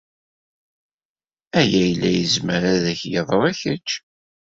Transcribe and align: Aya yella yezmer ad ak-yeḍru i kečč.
Aya 1.59 1.81
yella 1.87 2.09
yezmer 2.11 2.61
ad 2.73 2.83
ak-yeḍru 2.91 3.41
i 3.51 3.53
kečč. 3.61 3.89